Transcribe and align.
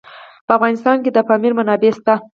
په 0.45 0.51
افغانستان 0.57 0.97
کې 1.03 1.09
د 1.13 1.17
پامیر 1.27 1.53
منابع 1.57 1.91
شته. 1.97 2.13